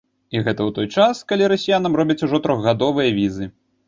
[0.35, 3.49] І гэта ў той час, калі расіянам робяць ужо трохгадовыя візы!